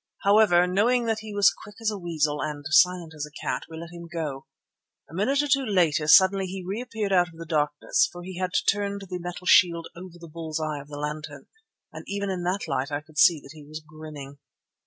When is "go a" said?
4.11-5.13